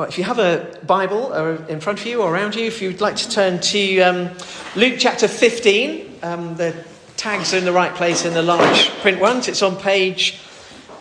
Well, 0.00 0.08
if 0.08 0.16
you 0.16 0.24
have 0.24 0.38
a 0.38 0.78
Bible 0.86 1.34
in 1.66 1.78
front 1.78 2.00
of 2.00 2.06
you 2.06 2.22
or 2.22 2.32
around 2.32 2.54
you, 2.54 2.64
if 2.64 2.80
you'd 2.80 3.02
like 3.02 3.16
to 3.16 3.28
turn 3.28 3.60
to 3.60 4.00
um, 4.00 4.30
Luke 4.74 4.94
chapter 4.96 5.28
15, 5.28 6.20
um, 6.22 6.56
the 6.56 6.74
tags 7.18 7.52
are 7.52 7.58
in 7.58 7.66
the 7.66 7.72
right 7.72 7.94
place 7.94 8.24
in 8.24 8.32
the 8.32 8.40
large 8.40 8.88
print 9.02 9.20
ones. 9.20 9.46
It's 9.46 9.60
on 9.60 9.76
page 9.76 10.40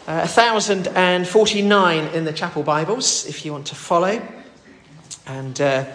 uh, 0.06 0.28
1049 0.28 2.08
in 2.08 2.26
the 2.26 2.34
chapel 2.34 2.62
Bibles, 2.62 3.26
if 3.26 3.46
you 3.46 3.54
want 3.54 3.68
to 3.68 3.76
follow. 3.76 4.22
And 5.28 5.62
uh, 5.62 5.86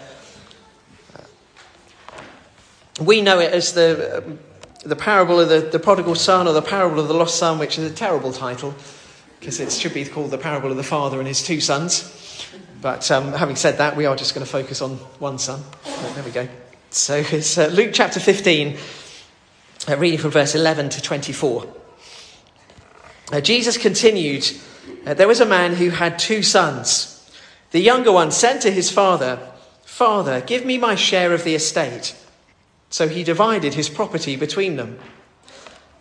we 2.99 3.21
know 3.21 3.37
it 3.37 3.53
as 3.53 3.73
the, 3.73 4.17
um, 4.17 4.39
the 4.83 4.95
parable 4.95 5.39
of 5.39 5.49
the, 5.49 5.59
the 5.59 5.77
prodigal 5.77 6.15
son 6.15 6.47
or 6.47 6.53
the 6.53 6.61
parable 6.63 6.99
of 7.01 7.07
the 7.07 7.13
lost 7.13 7.37
son, 7.37 7.59
which 7.59 7.77
is 7.77 7.83
a 7.83 7.93
terrible 7.93 8.33
title 8.33 8.73
because 9.39 9.59
it 9.59 9.71
should 9.71 9.93
be 9.93 10.05
called 10.05 10.31
the 10.31 10.39
parable 10.39 10.71
of 10.71 10.77
the 10.77 10.81
father 10.81 11.19
and 11.19 11.27
his 11.27 11.43
two 11.43 11.61
sons. 11.61 12.11
But 12.81 13.09
um, 13.11 13.33
having 13.33 13.55
said 13.55 13.77
that, 13.77 13.95
we 13.95 14.05
are 14.05 14.15
just 14.15 14.33
going 14.33 14.45
to 14.45 14.51
focus 14.51 14.81
on 14.81 14.97
one 15.19 15.39
son. 15.39 15.63
there 16.13 16.23
we 16.23 16.31
go. 16.31 16.47
So 16.89 17.15
it's 17.15 17.57
uh, 17.57 17.67
Luke 17.67 17.91
chapter 17.93 18.19
15, 18.19 18.77
uh, 19.87 19.97
reading 19.97 20.19
from 20.19 20.31
verse 20.31 20.55
11 20.55 20.89
to 20.89 21.01
24. 21.01 21.73
Uh, 23.31 23.41
Jesus 23.41 23.77
continued 23.77 24.45
uh, 25.05 25.13
There 25.13 25.27
was 25.27 25.41
a 25.41 25.45
man 25.45 25.75
who 25.75 25.89
had 25.89 26.19
two 26.19 26.43
sons. 26.43 27.11
The 27.71 27.79
younger 27.79 28.11
one 28.11 28.31
said 28.31 28.59
to 28.61 28.71
his 28.71 28.91
father, 28.91 29.39
Father, 29.83 30.41
give 30.41 30.65
me 30.65 30.77
my 30.77 30.95
share 30.95 31.33
of 31.33 31.43
the 31.43 31.55
estate. 31.55 32.15
So 32.89 33.07
he 33.07 33.23
divided 33.23 33.73
his 33.73 33.89
property 33.89 34.35
between 34.35 34.75
them. 34.75 34.99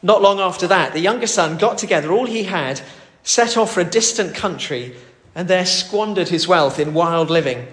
Not 0.02 0.22
long 0.22 0.38
after 0.38 0.66
that, 0.66 0.92
the 0.92 1.00
younger 1.00 1.26
son 1.26 1.56
got 1.56 1.78
together 1.78 2.12
all 2.12 2.26
he 2.26 2.44
had, 2.44 2.82
set 3.22 3.56
off 3.56 3.72
for 3.72 3.80
a 3.80 3.84
distant 3.84 4.34
country 4.34 4.94
and 5.34 5.48
there 5.48 5.66
squandered 5.66 6.28
his 6.28 6.46
wealth 6.46 6.78
in 6.78 6.94
wild 6.94 7.30
living. 7.30 7.66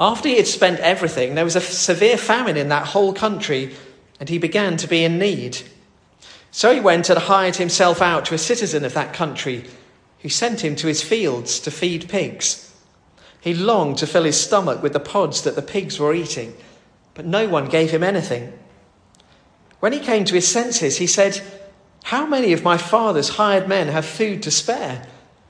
After 0.00 0.28
he 0.28 0.36
had 0.36 0.46
spent 0.46 0.80
everything, 0.80 1.34
there 1.34 1.44
was 1.44 1.56
a 1.56 1.60
severe 1.60 2.16
famine 2.16 2.56
in 2.56 2.68
that 2.68 2.88
whole 2.88 3.12
country, 3.12 3.74
and 4.20 4.28
he 4.28 4.38
began 4.38 4.76
to 4.78 4.88
be 4.88 5.04
in 5.04 5.18
need. 5.18 5.58
So 6.50 6.72
he 6.72 6.80
went 6.80 7.10
and 7.10 7.18
hired 7.18 7.56
himself 7.56 8.00
out 8.00 8.24
to 8.26 8.34
a 8.34 8.38
citizen 8.38 8.84
of 8.84 8.94
that 8.94 9.12
country, 9.12 9.64
who 10.20 10.28
sent 10.28 10.64
him 10.64 10.76
to 10.76 10.86
his 10.86 11.02
fields 11.02 11.60
to 11.60 11.70
feed 11.70 12.08
pigs. 12.08 12.74
He 13.40 13.54
longed 13.54 13.98
to 13.98 14.06
fill 14.06 14.24
his 14.24 14.40
stomach 14.40 14.82
with 14.82 14.92
the 14.92 15.00
pods 15.00 15.42
that 15.42 15.54
the 15.54 15.62
pigs 15.62 15.98
were 15.98 16.14
eating, 16.14 16.56
but 17.14 17.24
no 17.26 17.48
one 17.48 17.68
gave 17.68 17.90
him 17.90 18.02
anything. 18.02 18.52
When 19.80 19.92
he 19.92 20.00
came 20.00 20.24
to 20.24 20.34
his 20.34 20.48
senses, 20.48 20.98
he 20.98 21.06
said, 21.06 21.40
How 22.04 22.26
many 22.26 22.52
of 22.52 22.64
my 22.64 22.76
father's 22.76 23.30
hired 23.30 23.68
men 23.68 23.88
have 23.88 24.04
food 24.04 24.42
to 24.42 24.50
spare? 24.50 25.06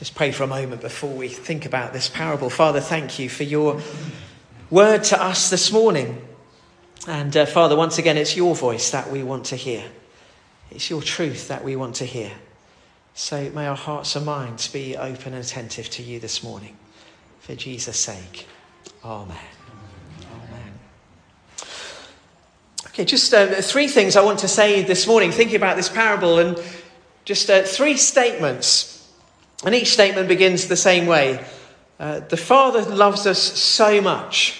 Just 0.00 0.14
pray 0.14 0.32
for 0.32 0.44
a 0.44 0.46
moment 0.46 0.80
before 0.80 1.12
we 1.12 1.28
think 1.28 1.66
about 1.66 1.92
this 1.92 2.08
parable. 2.08 2.48
Father, 2.48 2.80
thank 2.80 3.18
you 3.18 3.28
for 3.28 3.42
your 3.42 3.82
word 4.70 5.04
to 5.04 5.22
us 5.22 5.50
this 5.50 5.70
morning. 5.70 6.26
And 7.06 7.36
uh, 7.36 7.44
Father, 7.44 7.76
once 7.76 7.98
again, 7.98 8.16
it's 8.16 8.34
your 8.34 8.54
voice 8.54 8.92
that 8.92 9.10
we 9.10 9.22
want 9.22 9.44
to 9.46 9.56
hear. 9.56 9.84
It's 10.70 10.88
your 10.88 11.02
truth 11.02 11.48
that 11.48 11.62
we 11.62 11.76
want 11.76 11.96
to 11.96 12.06
hear. 12.06 12.32
So 13.12 13.50
may 13.50 13.66
our 13.66 13.76
hearts 13.76 14.16
and 14.16 14.24
minds 14.24 14.68
be 14.68 14.96
open 14.96 15.34
and 15.34 15.44
attentive 15.44 15.90
to 15.90 16.02
you 16.02 16.18
this 16.18 16.42
morning. 16.42 16.78
For 17.40 17.54
Jesus' 17.54 17.98
sake. 17.98 18.48
Amen. 19.04 19.36
Okay, 22.86 23.04
just 23.04 23.34
uh, 23.34 23.48
three 23.60 23.86
things 23.86 24.16
I 24.16 24.22
want 24.22 24.38
to 24.38 24.48
say 24.48 24.82
this 24.82 25.06
morning, 25.06 25.30
thinking 25.30 25.56
about 25.56 25.76
this 25.76 25.90
parable, 25.90 26.38
and 26.38 26.58
just 27.26 27.50
uh, 27.50 27.64
three 27.64 27.98
statements 27.98 28.99
and 29.64 29.74
each 29.74 29.92
statement 29.92 30.28
begins 30.28 30.68
the 30.68 30.76
same 30.76 31.06
way 31.06 31.44
uh, 31.98 32.20
The 32.20 32.36
Father 32.36 32.82
loves 32.82 33.26
us 33.26 33.38
so 33.40 34.00
much. 34.00 34.56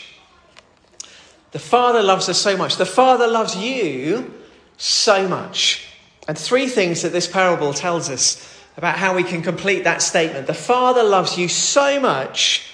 The 1.53 1.59
Father 1.59 2.03
loves 2.03 2.29
us 2.29 2.39
so 2.39 2.57
much. 2.57 2.77
The 2.77 2.87
Father 2.87 3.27
loves 3.27 3.57
you 3.57 4.33
so 4.77 5.27
much. 5.27 5.87
And 6.29 6.39
three 6.39 6.69
things 6.69 7.03
that 7.03 7.13
this 7.13 7.27
parable 7.27 7.73
tells 7.73 8.09
us 8.09 8.47
about 8.77 8.99
how 8.99 9.17
we 9.17 9.25
can 9.25 9.43
complete 9.43 9.85
that 9.85 10.01
statement. 10.03 10.47
The 10.47 10.55
Father 10.55 11.03
loves 11.03 11.37
you 11.37 11.49
so 11.49 11.99
much, 11.99 12.67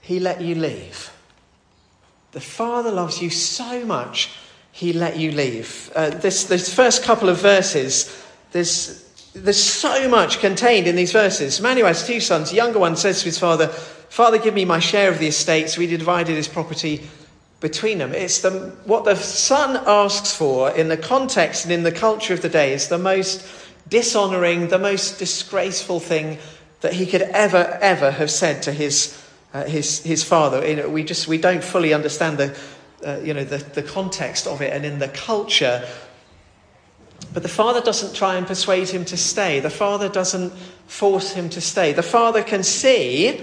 He 0.00 0.20
let 0.20 0.40
you 0.40 0.54
leave. 0.54 1.10
The 2.32 2.40
Father 2.40 2.92
loves 2.92 3.20
you 3.20 3.30
so 3.30 3.84
much, 3.84 4.30
He 4.70 4.92
let 4.92 5.16
you 5.16 5.32
leave. 5.32 5.90
Uh, 5.94 6.10
this, 6.10 6.44
this 6.44 6.72
first 6.72 7.02
couple 7.02 7.28
of 7.28 7.38
verses, 7.38 8.24
there's 8.52 9.05
there's 9.36 9.62
so 9.62 10.08
much 10.08 10.40
contained 10.40 10.86
in 10.86 10.96
these 10.96 11.12
verses. 11.12 11.60
Man 11.60 11.76
who 11.76 11.84
has 11.84 12.06
two 12.06 12.20
sons, 12.20 12.50
the 12.50 12.56
younger 12.56 12.78
one 12.78 12.96
says 12.96 13.20
to 13.20 13.26
his 13.26 13.38
father, 13.38 13.68
Father, 13.68 14.38
give 14.38 14.54
me 14.54 14.64
my 14.64 14.78
share 14.78 15.10
of 15.10 15.18
the 15.18 15.26
estate. 15.26 15.68
So 15.68 15.80
he 15.80 15.86
divided 15.86 16.36
his 16.36 16.48
property 16.48 17.08
between 17.60 17.98
them. 17.98 18.12
It's 18.12 18.40
the, 18.40 18.74
what 18.84 19.04
the 19.04 19.16
son 19.16 19.82
asks 19.86 20.34
for 20.34 20.70
in 20.70 20.88
the 20.88 20.96
context 20.96 21.64
and 21.64 21.72
in 21.72 21.82
the 21.82 21.92
culture 21.92 22.34
of 22.34 22.42
the 22.42 22.48
day 22.48 22.72
is 22.72 22.88
the 22.88 22.98
most 22.98 23.46
dishonoring, 23.88 24.68
the 24.68 24.78
most 24.78 25.18
disgraceful 25.18 26.00
thing 26.00 26.38
that 26.80 26.92
he 26.92 27.06
could 27.06 27.22
ever, 27.22 27.78
ever 27.80 28.10
have 28.10 28.30
said 28.30 28.62
to 28.62 28.72
his, 28.72 29.22
uh, 29.54 29.64
his, 29.64 30.02
his 30.02 30.24
father. 30.24 30.66
You 30.66 30.76
know, 30.76 30.88
we 30.88 31.04
just 31.04 31.28
we 31.28 31.38
don't 31.38 31.64
fully 31.64 31.94
understand 31.94 32.38
the, 32.38 32.58
uh, 33.04 33.18
you 33.22 33.34
know, 33.34 33.44
the, 33.44 33.58
the 33.58 33.82
context 33.82 34.46
of 34.46 34.60
it 34.60 34.72
and 34.72 34.84
in 34.84 34.98
the 34.98 35.08
culture 35.08 35.86
but 37.32 37.42
the 37.42 37.48
father 37.48 37.80
doesn't 37.80 38.14
try 38.14 38.36
and 38.36 38.46
persuade 38.46 38.88
him 38.88 39.04
to 39.06 39.16
stay. 39.16 39.60
The 39.60 39.70
father 39.70 40.08
doesn't 40.08 40.52
force 40.86 41.32
him 41.32 41.50
to 41.50 41.60
stay. 41.60 41.92
The 41.92 42.02
father 42.02 42.42
can 42.42 42.62
see 42.62 43.42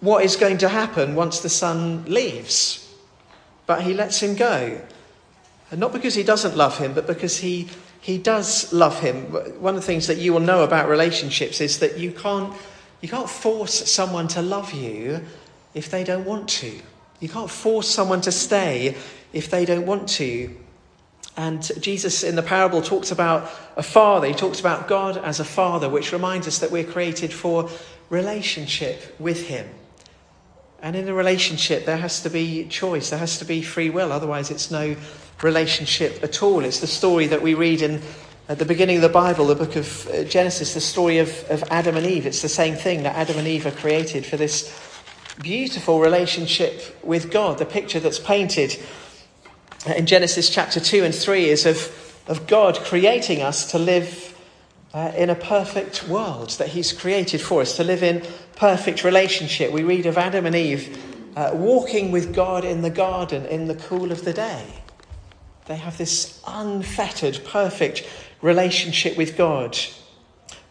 what 0.00 0.24
is 0.24 0.36
going 0.36 0.58
to 0.58 0.68
happen 0.68 1.14
once 1.14 1.40
the 1.40 1.48
son 1.48 2.04
leaves. 2.06 2.88
But 3.66 3.82
he 3.82 3.94
lets 3.94 4.22
him 4.22 4.34
go. 4.34 4.80
And 5.70 5.80
not 5.80 5.92
because 5.92 6.14
he 6.14 6.22
doesn't 6.22 6.56
love 6.56 6.78
him, 6.78 6.92
but 6.92 7.06
because 7.06 7.38
he, 7.38 7.68
he 8.00 8.18
does 8.18 8.72
love 8.72 9.00
him. 9.00 9.32
One 9.60 9.74
of 9.74 9.80
the 9.80 9.86
things 9.86 10.06
that 10.08 10.18
you 10.18 10.32
will 10.32 10.40
know 10.40 10.64
about 10.64 10.88
relationships 10.88 11.60
is 11.60 11.78
that 11.78 11.98
you 11.98 12.12
can't, 12.12 12.52
you 13.00 13.08
can't 13.08 13.30
force 13.30 13.90
someone 13.90 14.28
to 14.28 14.42
love 14.42 14.72
you 14.72 15.24
if 15.74 15.90
they 15.90 16.04
don't 16.04 16.24
want 16.24 16.48
to. 16.48 16.80
You 17.20 17.28
can't 17.28 17.50
force 17.50 17.88
someone 17.88 18.20
to 18.22 18.32
stay 18.32 18.96
if 19.32 19.50
they 19.50 19.64
don't 19.64 19.86
want 19.86 20.08
to. 20.10 20.54
And 21.36 21.62
Jesus 21.80 22.22
in 22.22 22.36
the 22.36 22.42
parable 22.42 22.82
talks 22.82 23.10
about 23.10 23.50
a 23.76 23.82
father. 23.82 24.26
He 24.26 24.34
talks 24.34 24.60
about 24.60 24.86
God 24.86 25.16
as 25.16 25.40
a 25.40 25.44
father, 25.44 25.88
which 25.88 26.12
reminds 26.12 26.46
us 26.46 26.58
that 26.58 26.70
we're 26.70 26.84
created 26.84 27.32
for 27.32 27.70
relationship 28.10 29.14
with 29.18 29.46
Him. 29.46 29.68
And 30.82 30.96
in 30.96 31.08
a 31.08 31.14
relationship, 31.14 31.86
there 31.86 31.96
has 31.96 32.22
to 32.22 32.30
be 32.30 32.66
choice, 32.66 33.10
there 33.10 33.18
has 33.18 33.38
to 33.38 33.44
be 33.44 33.62
free 33.62 33.88
will. 33.88 34.12
Otherwise, 34.12 34.50
it's 34.50 34.70
no 34.70 34.96
relationship 35.40 36.22
at 36.22 36.42
all. 36.42 36.64
It's 36.64 36.80
the 36.80 36.86
story 36.86 37.26
that 37.28 37.40
we 37.40 37.54
read 37.54 37.82
in 37.82 38.02
at 38.48 38.58
the 38.58 38.64
beginning 38.64 38.96
of 38.96 39.02
the 39.02 39.08
Bible, 39.08 39.46
the 39.46 39.54
book 39.54 39.76
of 39.76 40.08
uh, 40.08 40.24
Genesis, 40.24 40.74
the 40.74 40.80
story 40.80 41.18
of, 41.18 41.44
of 41.48 41.62
Adam 41.70 41.96
and 41.96 42.04
Eve. 42.04 42.26
It's 42.26 42.42
the 42.42 42.48
same 42.48 42.74
thing 42.74 43.04
that 43.04 43.16
Adam 43.16 43.38
and 43.38 43.46
Eve 43.46 43.64
are 43.64 43.70
created 43.70 44.26
for 44.26 44.36
this 44.36 44.76
beautiful 45.40 46.00
relationship 46.00 46.98
with 47.02 47.30
God. 47.30 47.58
The 47.58 47.64
picture 47.64 48.00
that's 48.00 48.18
painted 48.18 48.76
in 49.86 50.06
Genesis 50.06 50.48
chapter 50.48 50.78
2 50.78 51.04
and 51.04 51.14
3 51.14 51.48
is 51.48 51.66
of, 51.66 52.22
of 52.28 52.46
God 52.46 52.78
creating 52.78 53.42
us 53.42 53.70
to 53.72 53.78
live 53.78 54.38
uh, 54.94 55.12
in 55.16 55.30
a 55.30 55.34
perfect 55.34 56.06
world 56.08 56.50
that 56.58 56.68
He's 56.68 56.92
created 56.92 57.40
for 57.40 57.62
us 57.62 57.76
to 57.76 57.84
live 57.84 58.02
in 58.02 58.24
perfect 58.54 59.02
relationship. 59.02 59.72
We 59.72 59.82
read 59.82 60.06
of 60.06 60.18
Adam 60.18 60.46
and 60.46 60.54
Eve 60.54 61.02
uh, 61.36 61.50
walking 61.54 62.12
with 62.12 62.34
God 62.34 62.64
in 62.64 62.82
the 62.82 62.90
garden 62.90 63.44
in 63.46 63.66
the 63.66 63.74
cool 63.74 64.12
of 64.12 64.24
the 64.24 64.32
day. 64.32 64.64
They 65.66 65.76
have 65.76 65.98
this 65.98 66.40
unfettered, 66.46 67.40
perfect 67.44 68.06
relationship 68.40 69.16
with 69.16 69.36
God. 69.36 69.76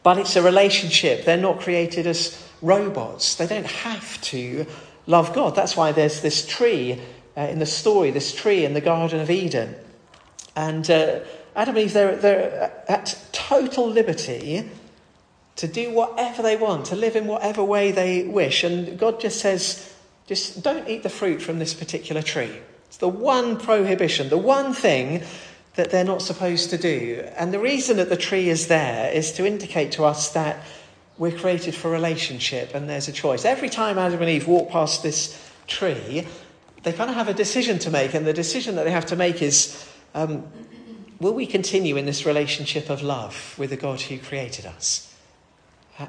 But 0.03 0.19
it's 0.19 0.35
a 0.35 0.41
relationship. 0.41 1.25
They're 1.25 1.37
not 1.37 1.59
created 1.59 2.07
as 2.07 2.41
robots. 2.61 3.35
They 3.35 3.47
don't 3.47 3.65
have 3.65 4.21
to 4.21 4.65
love 5.05 5.33
God. 5.33 5.55
That's 5.55 5.75
why 5.75 5.91
there's 5.91 6.21
this 6.21 6.45
tree 6.45 7.01
uh, 7.37 7.41
in 7.41 7.59
the 7.59 7.65
story, 7.65 8.11
this 8.11 8.33
tree 8.33 8.65
in 8.65 8.73
the 8.73 8.81
Garden 8.81 9.19
of 9.19 9.29
Eden. 9.29 9.75
And 10.55 10.89
uh, 10.89 11.19
Adam 11.55 11.75
and 11.75 11.85
Eve, 11.85 11.93
they're, 11.93 12.15
they're 12.15 12.71
at 12.87 13.17
total 13.31 13.89
liberty 13.89 14.69
to 15.57 15.67
do 15.67 15.91
whatever 15.91 16.41
they 16.41 16.55
want, 16.55 16.85
to 16.87 16.95
live 16.95 17.15
in 17.15 17.27
whatever 17.27 17.63
way 17.63 17.91
they 17.91 18.23
wish. 18.23 18.63
And 18.63 18.97
God 18.97 19.19
just 19.19 19.39
says, 19.39 19.93
just 20.27 20.63
don't 20.63 20.87
eat 20.87 21.03
the 21.03 21.09
fruit 21.09 21.41
from 21.41 21.59
this 21.59 21.73
particular 21.73 22.21
tree. 22.21 22.51
It's 22.87 22.97
the 22.97 23.07
one 23.07 23.57
prohibition, 23.57 24.29
the 24.29 24.37
one 24.37 24.73
thing 24.73 25.23
that 25.75 25.91
they're 25.91 26.03
not 26.03 26.21
supposed 26.21 26.69
to 26.71 26.77
do. 26.77 27.25
And 27.35 27.53
the 27.53 27.59
reason 27.59 27.97
that 27.97 28.09
the 28.09 28.17
tree 28.17 28.49
is 28.49 28.67
there 28.67 29.11
is 29.11 29.31
to 29.33 29.45
indicate 29.45 29.93
to 29.93 30.03
us 30.03 30.31
that 30.31 30.63
we're 31.17 31.37
created 31.37 31.75
for 31.75 31.89
relationship 31.89 32.73
and 32.73 32.89
there's 32.89 33.07
a 33.07 33.11
choice. 33.11 33.45
Every 33.45 33.69
time 33.69 33.97
Adam 33.97 34.21
and 34.21 34.29
Eve 34.29 34.47
walk 34.47 34.69
past 34.69 35.03
this 35.03 35.39
tree, 35.67 36.27
they 36.83 36.93
kind 36.93 37.09
of 37.09 37.15
have 37.15 37.27
a 37.27 37.33
decision 37.33 37.79
to 37.79 37.89
make, 37.89 38.13
and 38.13 38.25
the 38.25 38.33
decision 38.33 38.75
that 38.75 38.83
they 38.83 38.91
have 38.91 39.05
to 39.07 39.15
make 39.15 39.41
is 39.41 39.87
um, 40.13 40.47
will 41.19 41.33
we 41.33 41.45
continue 41.45 41.97
in 41.97 42.05
this 42.05 42.25
relationship 42.25 42.89
of 42.89 43.03
love 43.03 43.55
with 43.57 43.69
the 43.69 43.77
God 43.77 44.01
who 44.01 44.17
created 44.17 44.65
us? 44.65 45.13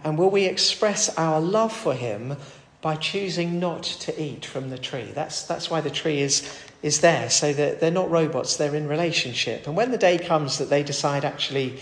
And 0.05 0.17
will 0.17 0.31
we 0.31 0.45
express 0.45 1.17
our 1.19 1.41
love 1.41 1.73
for 1.73 1.95
Him 1.95 2.37
by 2.81 2.97
choosing 2.97 3.61
not 3.61 3.83
to 3.83 4.23
eat 4.23 4.47
from 4.47 4.71
the 4.71 4.79
tree? 4.79 5.11
That's, 5.15 5.45
that's 5.45 5.71
why 5.71 5.83
the 5.83 5.91
tree 5.91 6.21
is, 6.21 6.59
is 6.83 7.01
there, 7.01 7.29
so 7.29 7.53
that 7.53 7.81
they're 7.81 7.91
not 7.91 8.11
robots, 8.11 8.57
they're 8.57 8.75
in 8.75 8.89
relationship. 8.89 9.67
And 9.67 9.77
when 9.77 9.91
the 9.91 9.99
day 9.99 10.19
comes 10.19 10.59
that 10.59 10.71
they 10.71 10.83
decide, 10.83 11.25
actually, 11.25 11.79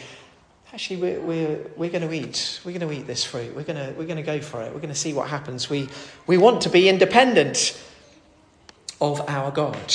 actually 0.73 0.97
we're, 0.97 1.21
we're, 1.21 1.59
we're 1.77 1.91
going 1.91 2.07
to 2.07 2.13
eat 2.13 2.61
we're 2.65 2.79
going 2.79 2.89
to 2.89 2.95
eat 2.95 3.07
this 3.07 3.25
fruit 3.25 3.55
we're 3.57 3.65
going 3.65 3.77
to, 3.77 3.93
we're 3.99 4.07
going 4.07 4.17
to 4.17 4.23
go 4.23 4.41
for 4.41 4.63
it 4.63 4.73
we're 4.73 4.79
going 4.79 4.89
to 4.89 4.95
see 4.95 5.13
what 5.13 5.29
happens 5.29 5.69
we, 5.69 5.89
we 6.29 6.39
want 6.39 6.61
to 6.63 6.69
be 6.69 6.89
independent 6.89 7.77
of 9.01 9.21
our 9.29 9.51
God. 9.51 9.95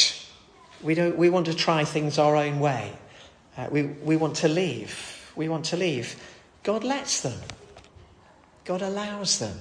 We, 0.82 0.96
don't, 0.96 1.18
we 1.18 1.30
want 1.30 1.46
to 1.48 1.54
try 1.54 1.84
things 1.84 2.18
our 2.18 2.36
own 2.36 2.60
way. 2.60 2.94
Uh, 3.58 3.68
we, 3.72 3.84
we 3.84 4.18
want 4.18 4.38
to 4.38 4.48
leave. 4.48 5.32
We 5.36 5.50
want 5.50 5.66
to 5.66 5.78
leave. 5.78 6.16
God 6.64 6.84
lets 6.84 7.22
them. 7.22 7.40
God 8.66 8.82
allows 8.82 9.40
them. 9.40 9.58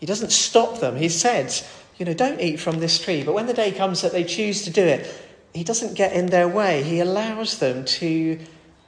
He 0.00 0.06
doesn't 0.06 0.32
stop 0.32 0.80
them. 0.80 0.96
He 0.96 1.08
said, 1.08 1.54
you 1.96 2.04
know, 2.04 2.14
don't 2.14 2.40
eat 2.40 2.60
from 2.60 2.78
this 2.78 2.98
tree. 2.98 3.22
But 3.22 3.34
when 3.34 3.46
the 3.46 3.54
day 3.54 3.72
comes 3.72 4.02
that 4.02 4.12
they 4.12 4.24
choose 4.24 4.62
to 4.62 4.70
do 4.70 4.82
it, 4.82 5.08
he 5.54 5.64
doesn't 5.64 5.94
get 5.94 6.12
in 6.12 6.26
their 6.26 6.48
way. 6.48 6.82
He 6.82 7.00
allows 7.00 7.58
them 7.58 7.84
to 7.84 8.38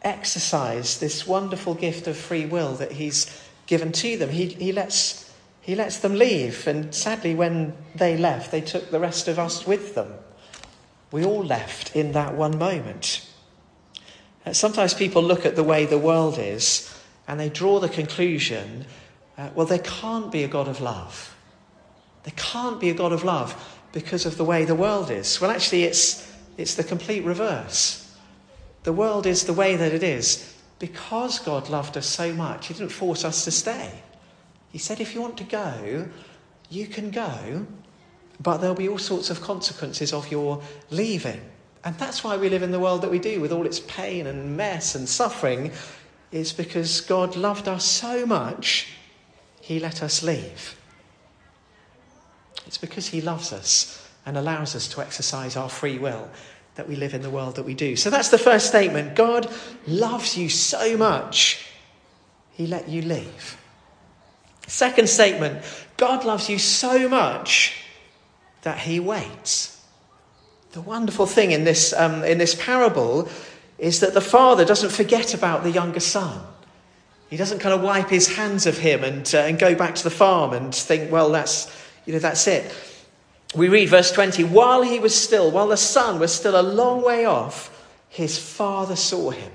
exercise 0.02 0.98
this 0.98 1.26
wonderful 1.26 1.74
gift 1.74 2.06
of 2.06 2.16
free 2.16 2.46
will 2.46 2.74
that 2.74 2.92
he's 2.92 3.42
given 3.66 3.92
to 3.92 4.16
them. 4.16 4.30
He, 4.30 4.46
he 4.46 4.72
lets 4.72 5.29
he 5.70 5.76
lets 5.76 5.98
them 5.98 6.16
leave, 6.16 6.66
and 6.66 6.92
sadly, 6.92 7.32
when 7.32 7.72
they 7.94 8.16
left, 8.16 8.50
they 8.50 8.60
took 8.60 8.90
the 8.90 8.98
rest 8.98 9.28
of 9.28 9.38
us 9.38 9.68
with 9.68 9.94
them. 9.94 10.12
We 11.12 11.24
all 11.24 11.44
left 11.44 11.94
in 11.94 12.10
that 12.10 12.34
one 12.34 12.58
moment. 12.58 13.24
Uh, 14.44 14.52
sometimes 14.52 14.94
people 14.94 15.22
look 15.22 15.46
at 15.46 15.54
the 15.54 15.62
way 15.62 15.86
the 15.86 15.96
world 15.96 16.38
is 16.40 16.92
and 17.28 17.38
they 17.38 17.48
draw 17.48 17.78
the 17.78 17.88
conclusion 17.88 18.84
uh, 19.38 19.50
well, 19.54 19.64
there 19.64 19.78
can't 19.78 20.32
be 20.32 20.42
a 20.42 20.48
God 20.48 20.66
of 20.66 20.80
love. 20.80 21.36
There 22.24 22.34
can't 22.36 22.80
be 22.80 22.90
a 22.90 22.94
God 22.94 23.12
of 23.12 23.22
love 23.22 23.78
because 23.92 24.26
of 24.26 24.36
the 24.36 24.44
way 24.44 24.64
the 24.64 24.74
world 24.74 25.08
is. 25.08 25.40
Well, 25.40 25.52
actually, 25.52 25.84
it's, 25.84 26.28
it's 26.56 26.74
the 26.74 26.82
complete 26.82 27.22
reverse. 27.22 28.12
The 28.82 28.92
world 28.92 29.24
is 29.24 29.44
the 29.44 29.52
way 29.52 29.76
that 29.76 29.92
it 29.92 30.02
is 30.02 30.52
because 30.80 31.38
God 31.38 31.68
loved 31.68 31.96
us 31.96 32.06
so 32.06 32.32
much, 32.32 32.66
He 32.66 32.74
didn't 32.74 32.90
force 32.90 33.24
us 33.24 33.44
to 33.44 33.52
stay. 33.52 34.02
He 34.70 34.78
said, 34.78 35.00
if 35.00 35.14
you 35.14 35.20
want 35.20 35.36
to 35.38 35.44
go, 35.44 36.08
you 36.68 36.86
can 36.86 37.10
go, 37.10 37.66
but 38.40 38.58
there'll 38.58 38.76
be 38.76 38.88
all 38.88 38.98
sorts 38.98 39.30
of 39.30 39.40
consequences 39.40 40.12
of 40.12 40.30
your 40.30 40.62
leaving. 40.90 41.40
And 41.84 41.96
that's 41.98 42.22
why 42.22 42.36
we 42.36 42.48
live 42.48 42.62
in 42.62 42.70
the 42.70 42.78
world 42.78 43.02
that 43.02 43.10
we 43.10 43.18
do, 43.18 43.40
with 43.40 43.52
all 43.52 43.66
its 43.66 43.80
pain 43.80 44.26
and 44.26 44.56
mess 44.56 44.94
and 44.94 45.08
suffering, 45.08 45.72
is 46.30 46.52
because 46.52 47.00
God 47.00 47.36
loved 47.36 47.68
us 47.68 47.84
so 47.84 48.24
much, 48.24 48.88
He 49.60 49.80
let 49.80 50.02
us 50.02 50.22
leave. 50.22 50.76
It's 52.66 52.78
because 52.78 53.08
He 53.08 53.20
loves 53.20 53.52
us 53.52 54.08
and 54.24 54.36
allows 54.36 54.76
us 54.76 54.86
to 54.88 55.00
exercise 55.00 55.56
our 55.56 55.68
free 55.68 55.98
will 55.98 56.28
that 56.76 56.88
we 56.88 56.94
live 56.94 57.14
in 57.14 57.22
the 57.22 57.30
world 57.30 57.56
that 57.56 57.64
we 57.64 57.74
do. 57.74 57.96
So 57.96 58.10
that's 58.10 58.28
the 58.28 58.38
first 58.38 58.68
statement. 58.68 59.16
God 59.16 59.50
loves 59.86 60.36
you 60.38 60.48
so 60.48 60.96
much, 60.96 61.66
He 62.52 62.66
let 62.66 62.88
you 62.88 63.02
leave. 63.02 63.56
Second 64.70 65.08
statement 65.08 65.64
God 65.96 66.24
loves 66.24 66.48
you 66.48 66.58
so 66.58 67.08
much 67.08 67.74
that 68.62 68.78
he 68.78 69.00
waits. 69.00 69.84
The 70.72 70.80
wonderful 70.80 71.26
thing 71.26 71.50
in 71.50 71.64
this, 71.64 71.92
um, 71.92 72.22
in 72.22 72.38
this 72.38 72.54
parable 72.54 73.28
is 73.78 73.98
that 74.00 74.14
the 74.14 74.20
father 74.20 74.64
doesn't 74.64 74.92
forget 74.92 75.34
about 75.34 75.64
the 75.64 75.72
younger 75.72 76.00
son. 76.00 76.40
He 77.28 77.36
doesn't 77.36 77.58
kind 77.58 77.74
of 77.74 77.82
wipe 77.82 78.08
his 78.08 78.36
hands 78.36 78.66
of 78.66 78.78
him 78.78 79.02
and, 79.02 79.28
uh, 79.34 79.38
and 79.38 79.58
go 79.58 79.74
back 79.74 79.96
to 79.96 80.04
the 80.04 80.10
farm 80.10 80.52
and 80.52 80.72
think, 80.72 81.10
well, 81.10 81.30
that's, 81.30 81.68
you 82.06 82.12
know, 82.12 82.20
that's 82.20 82.46
it. 82.46 82.72
We 83.56 83.68
read 83.68 83.88
verse 83.88 84.12
20 84.12 84.44
while 84.44 84.82
he 84.82 85.00
was 85.00 85.14
still, 85.14 85.50
while 85.50 85.68
the 85.68 85.76
son 85.76 86.20
was 86.20 86.32
still 86.32 86.58
a 86.58 86.62
long 86.62 87.02
way 87.02 87.24
off, 87.24 87.76
his 88.08 88.38
father 88.38 88.96
saw 88.96 89.30
him. 89.30 89.52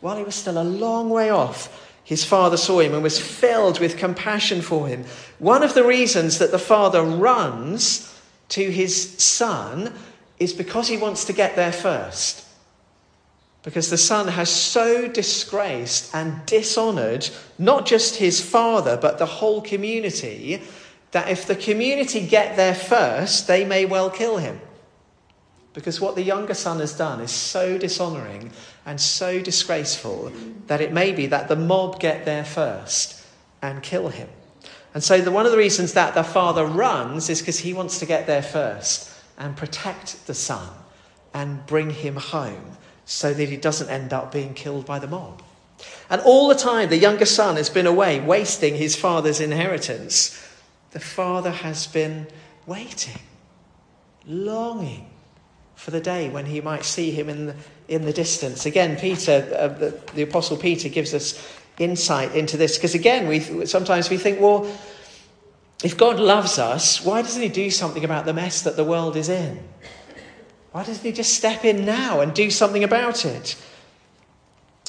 While 0.00 0.18
he 0.18 0.24
was 0.24 0.34
still 0.34 0.60
a 0.60 0.62
long 0.62 1.08
way 1.08 1.30
off, 1.30 1.87
his 2.08 2.24
father 2.24 2.56
saw 2.56 2.80
him 2.80 2.94
and 2.94 3.02
was 3.02 3.20
filled 3.20 3.80
with 3.80 3.98
compassion 3.98 4.62
for 4.62 4.88
him. 4.88 5.04
One 5.38 5.62
of 5.62 5.74
the 5.74 5.84
reasons 5.84 6.38
that 6.38 6.50
the 6.50 6.58
father 6.58 7.02
runs 7.02 8.18
to 8.48 8.70
his 8.70 9.22
son 9.22 9.92
is 10.38 10.54
because 10.54 10.88
he 10.88 10.96
wants 10.96 11.26
to 11.26 11.34
get 11.34 11.54
there 11.54 11.70
first. 11.70 12.46
Because 13.62 13.90
the 13.90 13.98
son 13.98 14.26
has 14.28 14.48
so 14.48 15.06
disgraced 15.06 16.14
and 16.14 16.46
dishonored 16.46 17.28
not 17.58 17.84
just 17.84 18.16
his 18.16 18.40
father, 18.40 18.96
but 18.96 19.18
the 19.18 19.26
whole 19.26 19.60
community, 19.60 20.62
that 21.10 21.28
if 21.28 21.46
the 21.46 21.56
community 21.56 22.26
get 22.26 22.56
there 22.56 22.74
first, 22.74 23.46
they 23.48 23.66
may 23.66 23.84
well 23.84 24.08
kill 24.08 24.38
him. 24.38 24.58
Because 25.78 26.00
what 26.00 26.16
the 26.16 26.24
younger 26.24 26.54
son 26.54 26.80
has 26.80 26.92
done 26.92 27.20
is 27.20 27.30
so 27.30 27.78
dishonoring 27.78 28.50
and 28.84 29.00
so 29.00 29.40
disgraceful 29.40 30.32
that 30.66 30.80
it 30.80 30.92
may 30.92 31.12
be 31.12 31.26
that 31.26 31.46
the 31.46 31.54
mob 31.54 32.00
get 32.00 32.24
there 32.24 32.42
first 32.42 33.24
and 33.62 33.80
kill 33.80 34.08
him. 34.08 34.28
And 34.92 35.04
so, 35.04 35.20
the, 35.20 35.30
one 35.30 35.46
of 35.46 35.52
the 35.52 35.56
reasons 35.58 35.92
that 35.92 36.14
the 36.14 36.24
father 36.24 36.66
runs 36.66 37.30
is 37.30 37.38
because 37.38 37.60
he 37.60 37.74
wants 37.74 38.00
to 38.00 38.06
get 38.06 38.26
there 38.26 38.42
first 38.42 39.08
and 39.38 39.56
protect 39.56 40.26
the 40.26 40.34
son 40.34 40.68
and 41.32 41.64
bring 41.66 41.90
him 41.90 42.16
home 42.16 42.76
so 43.04 43.32
that 43.32 43.48
he 43.48 43.56
doesn't 43.56 43.88
end 43.88 44.12
up 44.12 44.32
being 44.32 44.54
killed 44.54 44.84
by 44.84 44.98
the 44.98 45.06
mob. 45.06 45.44
And 46.10 46.20
all 46.22 46.48
the 46.48 46.56
time, 46.56 46.88
the 46.88 46.98
younger 46.98 47.24
son 47.24 47.54
has 47.54 47.70
been 47.70 47.86
away, 47.86 48.18
wasting 48.18 48.74
his 48.74 48.96
father's 48.96 49.38
inheritance. 49.38 50.44
The 50.90 50.98
father 50.98 51.52
has 51.52 51.86
been 51.86 52.26
waiting, 52.66 53.20
longing 54.26 55.08
for 55.78 55.92
the 55.92 56.00
day 56.00 56.28
when 56.28 56.44
he 56.44 56.60
might 56.60 56.84
see 56.84 57.12
him 57.12 57.28
in 57.28 57.46
the, 57.46 57.54
in 57.86 58.04
the 58.04 58.12
distance. 58.12 58.66
Again, 58.66 58.96
Peter, 58.96 59.48
uh, 59.56 59.68
the, 59.68 60.00
the, 60.12 60.22
Apostle 60.22 60.56
Peter, 60.56 60.88
gives 60.88 61.14
us 61.14 61.40
insight 61.78 62.34
into 62.34 62.56
this 62.56 62.76
because, 62.76 62.96
again, 62.96 63.28
we, 63.28 63.64
sometimes 63.64 64.10
we 64.10 64.16
think, 64.16 64.40
well, 64.40 64.68
if 65.84 65.96
God 65.96 66.18
loves 66.18 66.58
us, 66.58 67.04
why 67.04 67.22
doesn't 67.22 67.40
he 67.40 67.48
do 67.48 67.70
something 67.70 68.04
about 68.04 68.24
the 68.24 68.32
mess 68.34 68.62
that 68.62 68.74
the 68.74 68.82
world 68.82 69.14
is 69.14 69.28
in? 69.28 69.62
Why 70.72 70.82
doesn't 70.82 71.04
he 71.04 71.12
just 71.12 71.34
step 71.34 71.64
in 71.64 71.86
now 71.86 72.20
and 72.20 72.34
do 72.34 72.50
something 72.50 72.82
about 72.82 73.24
it? 73.24 73.54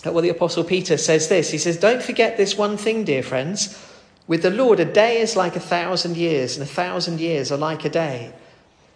Uh, 0.04 0.12
well, 0.12 0.24
the 0.24 0.30
Apostle 0.30 0.64
Peter 0.64 0.98
says 0.98 1.30
this 1.30 1.52
He 1.52 1.60
says, 1.60 1.78
Don't 1.78 2.02
forget 2.02 2.36
this 2.36 2.58
one 2.58 2.78
thing, 2.78 3.04
dear 3.04 3.22
friends. 3.22 3.78
With 4.26 4.42
the 4.42 4.50
Lord, 4.50 4.80
a 4.80 4.86
day 4.86 5.20
is 5.20 5.36
like 5.36 5.56
a 5.56 5.60
thousand 5.60 6.18
years, 6.18 6.58
and 6.58 6.64
a 6.64 6.72
thousand 6.72 7.20
years 7.20 7.52
are 7.52 7.58
like 7.58 7.86
a 7.86 7.90
day. 7.90 8.34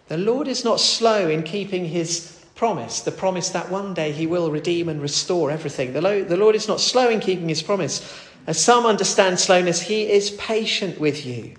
The 0.08 0.18
Lord 0.18 0.48
is 0.48 0.64
not 0.64 0.80
slow 0.80 1.28
in 1.28 1.42
keeping 1.42 1.86
his 1.86 2.44
promise, 2.54 3.00
the 3.00 3.10
promise 3.10 3.50
that 3.50 3.70
one 3.70 3.94
day 3.94 4.12
he 4.12 4.26
will 4.26 4.50
redeem 4.50 4.88
and 4.88 5.00
restore 5.00 5.50
everything. 5.50 5.92
The 5.92 6.36
Lord 6.36 6.54
is 6.54 6.68
not 6.68 6.80
slow 6.80 7.08
in 7.08 7.20
keeping 7.20 7.48
his 7.48 7.62
promise. 7.62 8.20
As 8.46 8.62
some 8.62 8.84
understand 8.84 9.40
slowness, 9.40 9.80
he 9.80 10.10
is 10.10 10.30
patient 10.32 11.00
with 11.00 11.24
you, 11.24 11.54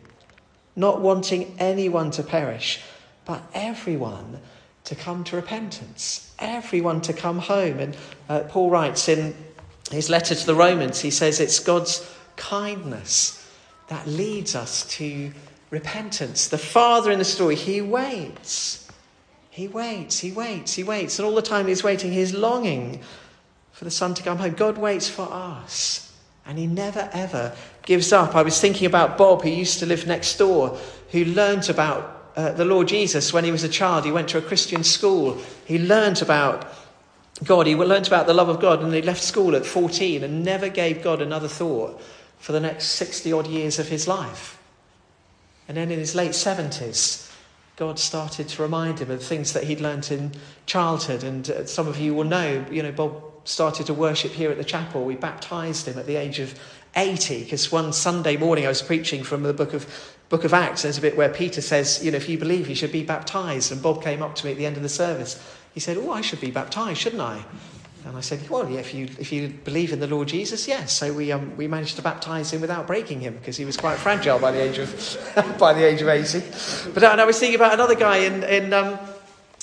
not 0.76 1.02
wanting 1.02 1.56
anyone 1.58 2.12
to 2.12 2.24
perish, 2.24 2.82
but 3.26 3.42
everyone 3.54 4.40
to 4.84 4.96
come 4.96 5.24
to 5.24 5.36
repentance, 5.36 6.32
everyone 6.38 7.02
to 7.02 7.14
come 7.14 7.40
home. 7.40 7.80
And 7.80 7.98
uh, 8.30 8.42
Paul 8.42 8.70
writes 8.70 9.10
in 9.10 9.36
his 9.92 10.10
letter 10.10 10.36
to 10.36 10.46
the 10.46 10.54
Romans, 10.56 11.02
he 11.02 11.10
says 11.10 11.40
it's 11.40 11.60
God's 11.60 12.08
kindness 12.36 13.42
that 13.88 14.08
leads 14.08 14.56
us 14.56 14.88
to 14.98 15.32
repentance. 15.70 16.48
The 16.48 16.58
father 16.58 17.12
in 17.12 17.20
the 17.20 17.26
story, 17.26 17.56
he 17.56 17.82
waits. 17.82 18.88
He 19.50 19.68
waits, 19.68 20.20
he 20.20 20.32
waits, 20.32 20.74
he 20.74 20.84
waits. 20.84 21.18
And 21.18 21.26
all 21.26 21.36
the 21.36 21.42
time 21.42 21.68
he's 21.68 21.84
waiting, 21.84 22.12
he's 22.12 22.34
longing 22.34 23.02
for 23.72 23.86
the 23.86 23.92
son 23.92 24.14
to 24.14 24.24
come 24.24 24.38
home. 24.38 24.54
God 24.54 24.78
waits 24.78 25.08
for 25.08 25.28
us. 25.32 26.14
And 26.46 26.58
he 26.58 26.68
never 26.68 27.10
ever 27.14 27.56
gives 27.84 28.12
up. 28.12 28.36
I 28.36 28.42
was 28.42 28.60
thinking 28.60 28.86
about 28.86 29.18
Bob, 29.18 29.42
who 29.42 29.50
used 29.50 29.80
to 29.80 29.86
live 29.86 30.06
next 30.06 30.38
door, 30.38 30.78
who 31.12 31.26
learnt 31.26 31.70
about 31.70 32.32
uh, 32.36 32.52
the 32.52 32.66
Lord 32.66 32.90
Jesus 32.90 33.32
when 33.32 33.46
he 33.46 33.52
was 33.52 33.64
a 33.64 33.70
child. 33.70 34.06
He 34.06 34.12
went 34.12 34.28
to 34.30 34.38
a 34.38 34.42
Christian 34.42 34.84
school. 34.84 35.42
He 35.66 35.80
learnt 35.80 36.22
about 36.22 36.68
God. 37.44 37.66
He 37.66 37.76
learnt 37.76 38.08
about 38.08 38.28
the 38.28 38.34
love 38.34 38.50
of 38.50 38.60
God, 38.60 38.82
and 38.84 38.94
he 38.94 39.02
left 39.02 39.24
school 39.24 39.56
at 39.56 39.66
14 39.66 40.24
and 40.24 40.44
never 40.44 40.70
gave 40.70 41.02
God 41.02 41.22
another 41.22 41.48
thought 41.48 42.02
for 42.40 42.52
the 42.52 42.60
next 42.60 42.88
60 42.90 43.32
odd 43.32 43.48
years 43.48 43.80
of 43.80 43.88
his 43.88 44.08
life. 44.08 44.58
And 45.68 45.78
then 45.78 45.92
in 45.92 46.00
his 46.00 46.16
late 46.16 46.32
70s, 46.32 47.32
God 47.76 48.00
started 48.00 48.48
to 48.50 48.62
remind 48.62 49.00
him 49.00 49.12
of 49.12 49.22
things 49.22 49.54
that 49.54 49.66
he'd 49.66 49.82
learnt 49.82 50.12
in 50.12 50.32
childhood. 50.66 51.24
And 51.24 51.50
uh, 51.50 51.66
some 51.66 51.88
of 51.88 52.00
you 52.00 52.14
will 52.14 52.24
know, 52.24 52.66
you 52.72 52.82
know, 52.82 52.92
Bob 52.92 53.22
started 53.44 53.86
to 53.88 53.94
worship 53.94 54.32
here 54.32 54.50
at 54.52 54.58
the 54.58 54.64
chapel. 54.64 55.04
We 55.04 55.16
baptized 55.16 55.88
him 55.88 56.00
at 56.00 56.06
the 56.06 56.16
age 56.16 56.40
of 56.40 56.58
80 56.96 57.44
because 57.44 57.72
one 57.72 57.92
Sunday 57.94 58.38
morning 58.38 58.66
I 58.66 58.70
was 58.70 58.82
preaching 58.82 59.24
from 59.24 59.44
the 59.44 59.54
book 59.54 59.74
of 59.74 60.16
book 60.30 60.44
of 60.44 60.54
Acts. 60.54 60.84
There's 60.84 60.98
a 60.98 61.02
bit 61.02 61.18
where 61.18 61.30
Peter 61.30 61.62
says, 61.62 62.04
you 62.04 62.12
know, 62.12 62.18
if 62.18 62.28
you 62.28 62.38
believe, 62.38 62.68
you 62.68 62.76
should 62.76 62.92
be 62.92 63.04
baptized. 63.04 63.72
And 63.72 63.82
Bob 63.82 64.02
came 64.02 64.24
up 64.24 64.36
to 64.36 64.46
me 64.46 64.52
at 64.52 64.58
the 64.58 64.66
end 64.66 64.78
of 64.78 64.84
the 64.84 64.90
service. 64.90 65.40
He 65.74 65.80
said, 65.80 65.98
"Oh, 65.98 66.12
I 66.12 66.22
should 66.22 66.42
be 66.42 66.52
baptized, 66.52 67.00
shouldn't 67.00 67.22
I?" 67.22 67.44
And 68.06 68.16
I 68.16 68.22
said, 68.22 68.48
well, 68.52 68.70
yeah, 68.70 68.80
if 68.80 68.94
you, 68.94 69.06
if 69.18 69.32
you 69.32 69.50
believe 69.50 69.92
in 69.92 70.00
the 70.00 70.06
Lord 70.06 70.28
Jesus, 70.28 70.68
yes. 70.68 70.94
So 70.94 71.12
we, 71.12 71.32
um, 71.32 71.58
we 71.58 71.68
managed 71.68 71.96
to 71.96 72.04
baptize 72.04 72.54
him 72.54 72.62
without 72.62 72.86
breaking 72.86 73.20
him 73.20 73.34
because 73.34 73.58
he 73.58 73.66
was 73.66 73.78
quite 73.78 73.98
fragile 73.98 74.38
by 74.38 74.52
the 74.52 74.62
age 74.62 74.78
of, 74.78 75.58
by 75.60 75.74
the 75.74 75.84
age 75.84 76.04
of 76.04 76.08
80. 76.08 76.92
But 76.94 77.04
and 77.04 77.20
I 77.20 77.26
was 77.26 77.40
thinking 77.40 77.56
about 77.56 77.74
another 77.74 77.96
guy 77.96 78.18
in, 78.18 78.44
in, 78.44 78.74
um, 78.74 79.00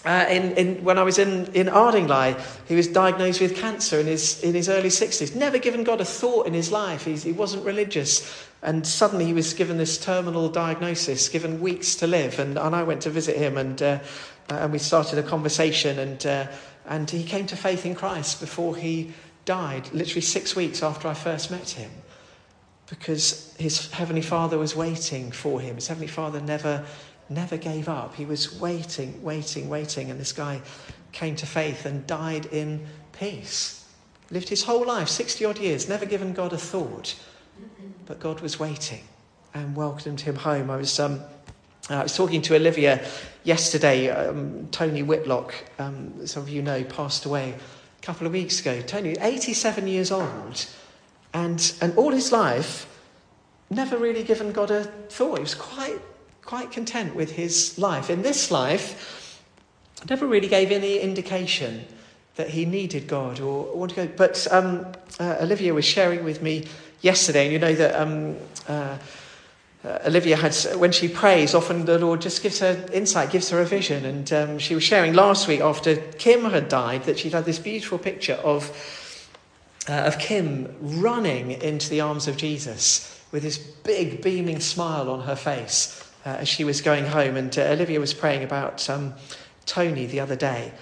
uh, 0.04 0.26
in, 0.28 0.56
in, 0.56 0.82
when 0.82 0.98
I 0.98 1.04
was 1.04 1.20
in, 1.20 1.52
in 1.52 1.68
Ardingly, 1.68 2.34
he 2.66 2.74
was 2.74 2.88
diagnosed 2.88 3.40
with 3.40 3.54
cancer 3.54 4.00
in 4.00 4.06
his, 4.06 4.42
in 4.42 4.54
his 4.54 4.68
early 4.68 4.88
60s. 4.88 5.36
Never 5.36 5.58
given 5.58 5.84
God 5.84 6.00
a 6.00 6.04
thought 6.04 6.48
in 6.48 6.52
his 6.52 6.72
life. 6.72 7.04
He's, 7.04 7.22
he 7.22 7.30
wasn't 7.30 7.64
religious. 7.64 8.48
And 8.60 8.84
suddenly 8.84 9.24
he 9.24 9.34
was 9.34 9.54
given 9.54 9.78
this 9.78 9.98
terminal 9.98 10.48
diagnosis, 10.48 11.28
given 11.28 11.60
weeks 11.60 11.94
to 11.96 12.08
live. 12.08 12.40
And, 12.40 12.58
and 12.58 12.74
I 12.74 12.82
went 12.82 13.02
to 13.02 13.10
visit 13.10 13.36
him 13.36 13.56
and, 13.56 13.80
uh, 13.80 14.00
and 14.48 14.72
we 14.72 14.78
started 14.78 15.20
a 15.20 15.22
conversation. 15.22 16.00
And, 16.00 16.26
uh, 16.26 16.46
and 16.86 17.08
he 17.08 17.24
came 17.24 17.46
to 17.46 17.56
faith 17.56 17.86
in 17.86 17.94
Christ 17.94 18.40
before 18.40 18.76
he 18.76 19.12
died, 19.44 19.92
literally 19.92 20.20
six 20.20 20.56
weeks 20.56 20.82
after 20.82 21.08
I 21.08 21.14
first 21.14 21.50
met 21.50 21.70
him. 21.70 21.90
Because 22.88 23.54
his 23.58 23.90
Heavenly 23.92 24.22
Father 24.22 24.58
was 24.58 24.76
waiting 24.76 25.30
for 25.30 25.60
him. 25.60 25.76
His 25.76 25.88
Heavenly 25.88 26.08
Father 26.08 26.40
never, 26.40 26.84
never 27.28 27.56
gave 27.56 27.88
up. 27.88 28.14
He 28.14 28.24
was 28.24 28.60
waiting, 28.60 29.22
waiting, 29.22 29.68
waiting. 29.68 30.10
And 30.10 30.20
this 30.20 30.32
guy 30.32 30.60
came 31.12 31.36
to 31.36 31.46
faith 31.46 31.86
and 31.86 32.06
died 32.06 32.46
in 32.46 32.86
peace. 33.12 33.86
Lived 34.30 34.48
his 34.48 34.64
whole 34.64 34.86
life, 34.86 35.08
60 35.08 35.44
odd 35.44 35.58
years, 35.58 35.88
never 35.88 36.06
given 36.06 36.32
God 36.32 36.52
a 36.52 36.58
thought. 36.58 37.18
But 38.06 38.18
God 38.18 38.40
was 38.40 38.58
waiting 38.58 39.04
and 39.54 39.76
welcomed 39.76 40.22
him 40.22 40.36
home. 40.36 40.70
I 40.70 40.76
was 40.76 40.98
um, 40.98 41.20
uh, 41.90 41.94
I 41.94 42.02
was 42.04 42.16
talking 42.16 42.42
to 42.42 42.54
Olivia 42.54 43.04
yesterday. 43.42 44.08
Um, 44.08 44.68
Tony 44.70 45.02
Whitlock, 45.02 45.54
um, 45.78 46.26
some 46.26 46.44
of 46.44 46.48
you 46.48 46.62
know, 46.62 46.84
passed 46.84 47.24
away 47.24 47.54
a 47.54 48.02
couple 48.02 48.26
of 48.26 48.32
weeks 48.32 48.60
ago. 48.60 48.80
Tony, 48.82 49.16
87 49.20 49.88
years 49.88 50.12
old, 50.12 50.66
and, 51.34 51.72
and 51.80 51.96
all 51.96 52.12
his 52.12 52.30
life, 52.30 52.86
never 53.68 53.96
really 53.96 54.22
given 54.22 54.52
God 54.52 54.70
a 54.70 54.84
thought. 54.84 55.38
He 55.38 55.42
was 55.42 55.56
quite, 55.56 56.00
quite 56.44 56.70
content 56.70 57.16
with 57.16 57.32
his 57.32 57.76
life. 57.78 58.10
In 58.10 58.22
this 58.22 58.52
life, 58.52 59.42
never 60.08 60.26
really 60.26 60.48
gave 60.48 60.70
any 60.70 61.00
indication 61.00 61.84
that 62.36 62.50
he 62.50 62.64
needed 62.64 63.08
God 63.08 63.40
or 63.40 63.76
wanted 63.76 63.94
to 63.94 64.06
go. 64.06 64.12
But 64.16 64.46
um, 64.52 64.86
uh, 65.18 65.36
Olivia 65.40 65.74
was 65.74 65.84
sharing 65.84 66.22
with 66.22 66.42
me 66.42 66.66
yesterday, 67.00 67.44
and 67.44 67.52
you 67.52 67.58
know 67.58 67.74
that. 67.74 68.00
Um, 68.00 68.36
uh, 68.68 68.98
uh, 69.84 69.98
Olivia 70.06 70.36
had, 70.36 70.54
when 70.76 70.92
she 70.92 71.08
prays, 71.08 71.54
often 71.54 71.84
the 71.84 71.98
Lord 71.98 72.20
just 72.20 72.42
gives 72.42 72.60
her 72.60 72.88
insight, 72.92 73.30
gives 73.30 73.50
her 73.50 73.60
a 73.60 73.64
vision. 73.64 74.04
And 74.04 74.32
um, 74.32 74.58
she 74.58 74.74
was 74.74 74.84
sharing 74.84 75.12
last 75.12 75.48
week 75.48 75.60
after 75.60 75.96
Kim 75.96 76.44
had 76.44 76.68
died 76.68 77.04
that 77.04 77.18
she'd 77.18 77.32
had 77.32 77.44
this 77.44 77.58
beautiful 77.58 77.98
picture 77.98 78.34
of, 78.34 78.70
uh, 79.88 79.92
of 79.92 80.18
Kim 80.18 80.72
running 80.80 81.50
into 81.50 81.90
the 81.90 82.00
arms 82.00 82.28
of 82.28 82.36
Jesus 82.36 83.20
with 83.32 83.42
this 83.42 83.58
big 83.58 84.22
beaming 84.22 84.60
smile 84.60 85.10
on 85.10 85.22
her 85.22 85.34
face 85.36 86.08
uh, 86.24 86.30
as 86.30 86.48
she 86.48 86.62
was 86.62 86.80
going 86.80 87.06
home. 87.06 87.36
And 87.36 87.56
uh, 87.58 87.62
Olivia 87.62 87.98
was 87.98 88.14
praying 88.14 88.44
about 88.44 88.88
um, 88.88 89.14
Tony 89.66 90.06
the 90.06 90.20
other 90.20 90.36
day. 90.36 90.72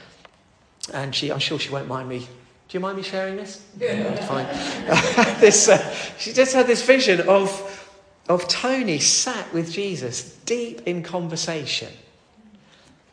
And 0.92 1.14
she, 1.14 1.32
I'm 1.32 1.38
sure 1.38 1.58
she 1.58 1.70
won't 1.70 1.88
mind 1.88 2.08
me 2.08 2.26
do 2.70 2.76
you 2.76 2.80
mind 2.82 2.98
me 2.98 3.02
sharing 3.02 3.34
this? 3.34 3.66
Yeah. 3.76 4.14
Fine. 4.26 4.46
this, 5.40 5.68
uh, 5.68 5.92
she 6.18 6.32
just 6.32 6.54
had 6.54 6.68
this 6.68 6.86
vision 6.86 7.20
of 7.22 7.79
of 8.28 8.46
Tony 8.48 8.98
sat 8.98 9.52
with 9.52 9.72
Jesus 9.72 10.36
deep 10.46 10.82
in 10.86 11.02
conversation. 11.02 11.92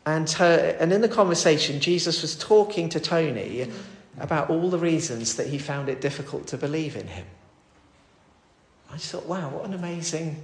And, 0.06 0.30
her, 0.30 0.76
and 0.80 0.92
in 0.92 1.00
the 1.00 1.08
conversation, 1.08 1.80
Jesus 1.80 2.22
was 2.22 2.36
talking 2.36 2.88
to 2.90 3.00
Tony 3.00 3.70
about 4.20 4.50
all 4.50 4.70
the 4.70 4.78
reasons 4.78 5.36
that 5.36 5.48
he 5.48 5.58
found 5.58 5.88
it 5.88 6.00
difficult 6.00 6.46
to 6.48 6.56
believe 6.56 6.96
in 6.96 7.06
him. 7.06 7.26
I 8.90 8.94
just 8.94 9.10
thought, 9.10 9.26
wow, 9.26 9.50
what 9.50 9.64
an 9.64 9.74
amazing, 9.74 10.36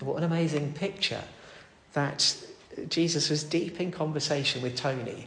what 0.00 0.16
an 0.18 0.24
amazing 0.24 0.72
picture 0.72 1.22
that 1.94 2.36
Jesus 2.88 3.28
was 3.28 3.44
deep 3.44 3.80
in 3.80 3.90
conversation 3.90 4.62
with 4.62 4.76
Tony, 4.76 5.26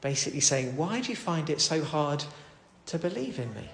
basically 0.00 0.40
saying, 0.40 0.76
Why 0.76 1.00
do 1.00 1.10
you 1.10 1.16
find 1.16 1.50
it 1.50 1.60
so 1.60 1.82
hard 1.82 2.24
to 2.86 2.98
believe 2.98 3.38
in 3.38 3.52
me? 3.54 3.68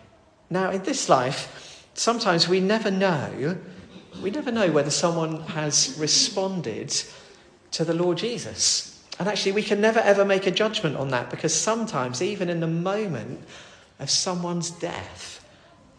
Now, 0.51 0.71
in 0.71 0.83
this 0.83 1.09
life, 1.09 1.87
sometimes 1.95 2.49
we 2.49 2.61
never 2.61 2.91
know 2.91 3.57
we 4.21 4.31
never 4.31 4.51
know 4.51 4.71
whether 4.71 4.91
someone 4.91 5.43
has 5.43 5.97
responded 5.99 6.95
to 7.73 7.85
the 7.85 7.95
Lord 7.95 8.19
Jesus. 8.19 9.03
And 9.19 9.29
actually, 9.29 9.53
we 9.53 9.63
can 9.63 9.81
never 9.81 10.01
ever 10.01 10.25
make 10.25 10.47
a 10.47 10.51
judgment 10.51 10.97
on 10.97 11.09
that 11.09 11.31
because 11.31 11.55
sometimes, 11.55 12.23
even 12.23 12.49
in 12.49 12.61
the 12.61 12.67
moment 12.67 13.45
of 13.99 14.11
someone's 14.11 14.71
death, 14.71 15.45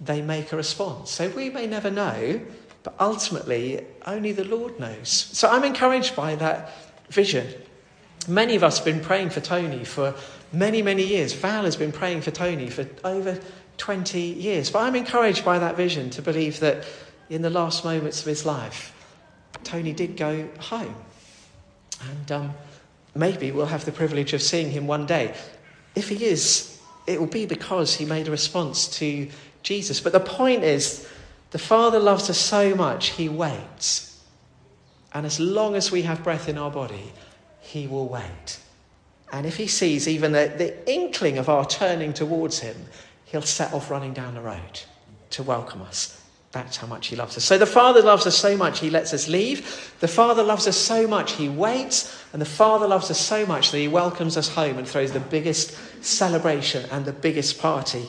they 0.01 0.21
make 0.21 0.51
a 0.51 0.57
response. 0.57 1.11
So 1.11 1.29
we 1.29 1.49
may 1.49 1.67
never 1.67 1.89
know, 1.89 2.41
but 2.83 2.95
ultimately, 2.99 3.85
only 4.05 4.31
the 4.31 4.43
Lord 4.43 4.79
knows. 4.79 5.09
So 5.09 5.49
I'm 5.49 5.63
encouraged 5.63 6.15
by 6.15 6.35
that 6.35 6.71
vision. 7.09 7.47
Many 8.27 8.55
of 8.55 8.63
us 8.63 8.77
have 8.77 8.85
been 8.85 9.01
praying 9.01 9.29
for 9.29 9.41
Tony 9.41 9.83
for 9.83 10.15
many, 10.51 10.81
many 10.81 11.03
years. 11.03 11.33
Val 11.33 11.65
has 11.65 11.75
been 11.75 11.91
praying 11.91 12.21
for 12.21 12.31
Tony 12.31 12.69
for 12.69 12.87
over 13.03 13.39
20 13.77 14.19
years. 14.19 14.69
But 14.69 14.79
I'm 14.79 14.95
encouraged 14.95 15.43
by 15.43 15.59
that 15.59 15.75
vision 15.75 16.09
to 16.11 16.21
believe 16.21 16.59
that 16.59 16.85
in 17.29 17.41
the 17.41 17.49
last 17.49 17.83
moments 17.85 18.21
of 18.21 18.27
his 18.27 18.45
life, 18.45 18.93
Tony 19.63 19.93
did 19.93 20.17
go 20.17 20.47
home. 20.59 20.95
And 22.09 22.31
um, 22.31 22.53
maybe 23.15 23.51
we'll 23.51 23.65
have 23.65 23.85
the 23.85 23.91
privilege 23.91 24.33
of 24.33 24.41
seeing 24.41 24.71
him 24.71 24.87
one 24.87 25.05
day. 25.05 25.33
If 25.95 26.09
he 26.09 26.25
is, 26.25 26.79
it 27.07 27.19
will 27.19 27.27
be 27.27 27.45
because 27.45 27.95
he 27.95 28.05
made 28.05 28.27
a 28.27 28.31
response 28.31 28.87
to 28.99 29.29
Jesus. 29.61 29.99
But 29.99 30.13
the 30.13 30.19
point 30.19 30.63
is, 30.63 31.07
the 31.51 31.59
Father 31.59 31.99
loves 31.99 32.29
us 32.29 32.37
so 32.37 32.75
much, 32.75 33.09
he 33.09 33.29
waits. 33.29 34.23
And 35.13 35.25
as 35.25 35.39
long 35.39 35.75
as 35.75 35.91
we 35.91 36.01
have 36.03 36.23
breath 36.23 36.49
in 36.49 36.57
our 36.57 36.71
body, 36.71 37.13
he 37.61 37.87
will 37.87 38.07
wait. 38.07 38.59
And 39.31 39.45
if 39.45 39.57
he 39.57 39.67
sees 39.67 40.07
even 40.07 40.31
the, 40.31 40.53
the 40.57 40.91
inkling 40.91 41.37
of 41.37 41.49
our 41.49 41.65
turning 41.65 42.13
towards 42.13 42.59
him, 42.59 42.75
he'll 43.25 43.41
set 43.41 43.73
off 43.73 43.89
running 43.89 44.13
down 44.13 44.33
the 44.33 44.41
road 44.41 44.81
to 45.31 45.43
welcome 45.43 45.81
us. 45.81 46.22
That's 46.53 46.77
how 46.77 46.85
much 46.85 47.07
he 47.07 47.15
loves 47.15 47.35
us. 47.35 47.43
So 47.43 47.57
the 47.57 47.65
Father 47.65 48.03
loves 48.03 48.27
us 48.27 48.37
so 48.37 48.55
much 48.55 48.79
he 48.79 48.91
lets 48.91 49.11
us 49.11 49.27
leave. 49.27 49.91
The 49.99 50.07
Father 50.07 50.43
loves 50.43 50.67
us 50.67 50.77
so 50.77 51.07
much 51.07 51.33
he 51.33 51.49
waits. 51.49 52.15
And 52.31 52.39
the 52.39 52.45
Father 52.45 52.87
loves 52.87 53.09
us 53.09 53.19
so 53.19 53.43
much 53.47 53.71
that 53.71 53.79
he 53.79 53.87
welcomes 53.87 54.37
us 54.37 54.49
home 54.49 54.77
and 54.77 54.87
throws 54.87 55.11
the 55.11 55.19
biggest 55.19 55.75
celebration 56.03 56.87
and 56.91 57.05
the 57.05 57.11
biggest 57.11 57.59
party. 57.59 58.05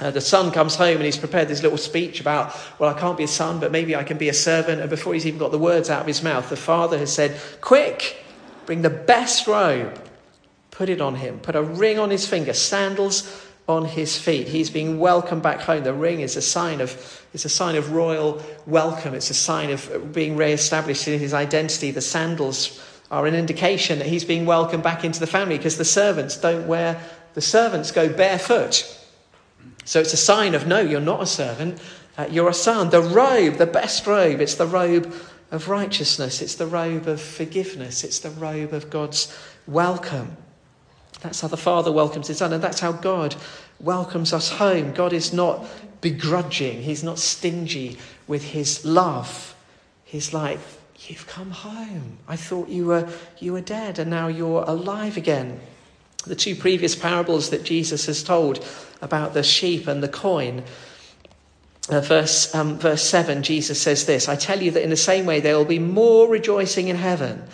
Uh, 0.00 0.12
the 0.12 0.20
son 0.20 0.52
comes 0.52 0.76
home 0.76 0.98
and 0.98 1.04
he's 1.04 1.16
prepared 1.16 1.48
this 1.48 1.64
little 1.64 1.78
speech 1.78 2.20
about, 2.20 2.56
well, 2.78 2.94
I 2.94 2.98
can't 2.98 3.18
be 3.18 3.24
a 3.24 3.28
son, 3.28 3.58
but 3.58 3.72
maybe 3.72 3.96
I 3.96 4.04
can 4.04 4.18
be 4.18 4.28
a 4.28 4.34
servant. 4.34 4.80
And 4.80 4.88
before 4.88 5.12
he's 5.12 5.26
even 5.26 5.40
got 5.40 5.50
the 5.50 5.58
words 5.58 5.90
out 5.90 6.02
of 6.02 6.06
his 6.06 6.22
mouth, 6.22 6.48
the 6.48 6.56
father 6.56 6.96
has 6.96 7.12
said, 7.12 7.40
Quick, 7.60 8.24
bring 8.66 8.82
the 8.82 8.90
best 8.90 9.48
robe, 9.48 10.00
put 10.70 10.88
it 10.88 11.00
on 11.00 11.16
him, 11.16 11.40
put 11.40 11.56
a 11.56 11.62
ring 11.62 11.98
on 11.98 12.10
his 12.10 12.24
finger, 12.24 12.52
sandals 12.52 13.47
on 13.68 13.84
his 13.84 14.16
feet. 14.16 14.48
He's 14.48 14.70
being 14.70 14.98
welcomed 14.98 15.42
back 15.42 15.60
home. 15.60 15.84
The 15.84 15.92
ring 15.92 16.20
is 16.20 16.36
a 16.36 16.42
sign 16.42 16.80
of, 16.80 17.22
it's 17.34 17.44
a 17.44 17.50
sign 17.50 17.76
of 17.76 17.92
royal 17.92 18.42
welcome. 18.66 19.14
It's 19.14 19.28
a 19.28 19.34
sign 19.34 19.70
of 19.70 20.12
being 20.12 20.36
re-established 20.36 21.06
in 21.06 21.20
his 21.20 21.34
identity. 21.34 21.90
The 21.90 22.00
sandals 22.00 22.82
are 23.10 23.26
an 23.26 23.34
indication 23.34 23.98
that 23.98 24.08
he's 24.08 24.24
being 24.24 24.46
welcomed 24.46 24.82
back 24.82 25.04
into 25.04 25.20
the 25.20 25.26
family 25.26 25.58
because 25.58 25.76
the 25.76 25.84
servants 25.84 26.38
don't 26.38 26.66
wear, 26.66 27.00
the 27.34 27.42
servants 27.42 27.90
go 27.92 28.08
barefoot. 28.08 28.94
So 29.84 30.00
it's 30.00 30.14
a 30.14 30.18
sign 30.18 30.54
of 30.54 30.66
no, 30.66 30.80
you're 30.80 31.00
not 31.00 31.22
a 31.22 31.26
servant, 31.26 31.80
uh, 32.16 32.26
you're 32.30 32.48
a 32.48 32.54
son. 32.54 32.88
The 32.88 33.02
robe, 33.02 33.56
the 33.56 33.66
best 33.66 34.06
robe, 34.06 34.40
it's 34.40 34.54
the 34.54 34.66
robe 34.66 35.14
of 35.50 35.68
righteousness, 35.68 36.40
it's 36.40 36.56
the 36.56 36.66
robe 36.66 37.06
of 37.06 37.20
forgiveness, 37.20 38.02
it's 38.02 38.18
the 38.18 38.30
robe 38.30 38.72
of 38.72 38.90
God's 38.90 39.34
welcome. 39.66 40.36
That's 41.20 41.40
how 41.40 41.48
the 41.48 41.56
Father 41.56 41.90
welcomes 41.90 42.28
his 42.28 42.38
Son, 42.38 42.52
and 42.52 42.62
that's 42.62 42.80
how 42.80 42.92
God 42.92 43.34
welcomes 43.80 44.32
us 44.32 44.50
home. 44.50 44.92
God 44.92 45.12
is 45.12 45.32
not 45.32 45.66
begrudging, 46.00 46.82
He's 46.82 47.02
not 47.02 47.18
stingy 47.18 47.98
with 48.26 48.44
His 48.44 48.84
love. 48.84 49.54
He's 50.04 50.32
like, 50.32 50.58
You've 51.06 51.28
come 51.28 51.52
home. 51.52 52.18
I 52.26 52.34
thought 52.34 52.68
you 52.68 52.86
were, 52.86 53.08
you 53.38 53.52
were 53.52 53.60
dead, 53.60 54.00
and 54.00 54.10
now 54.10 54.26
you're 54.26 54.64
alive 54.66 55.16
again. 55.16 55.60
The 56.26 56.34
two 56.34 56.56
previous 56.56 56.96
parables 56.96 57.50
that 57.50 57.62
Jesus 57.62 58.06
has 58.06 58.24
told 58.24 58.66
about 59.00 59.32
the 59.32 59.44
sheep 59.44 59.86
and 59.86 60.02
the 60.02 60.08
coin. 60.08 60.64
Uh, 61.88 62.00
verse, 62.00 62.52
um, 62.54 62.78
verse 62.78 63.02
7, 63.02 63.42
Jesus 63.42 63.80
says 63.80 64.04
this 64.06 64.28
I 64.28 64.36
tell 64.36 64.60
you 64.60 64.72
that 64.72 64.82
in 64.82 64.90
the 64.90 64.96
same 64.96 65.24
way 65.24 65.40
there 65.40 65.56
will 65.56 65.64
be 65.64 65.78
more 65.78 66.28
rejoicing 66.28 66.88
in 66.88 66.96
heaven 66.96 67.44